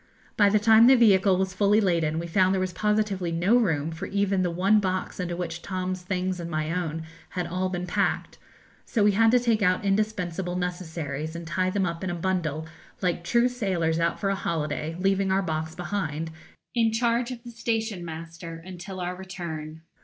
[0.35, 3.91] By the time the vehicle was fully laden, we found there was positively no room
[3.91, 7.85] for even the one box into which Tom's things and my own had all been
[7.85, 8.39] packed;
[8.83, 12.65] so we had to take out indispensable necessaries, and tie them up in a bundle
[13.03, 16.31] like true sailors out for a holiday, leaving our box behind,
[16.73, 19.81] in charge of the station master, until our return.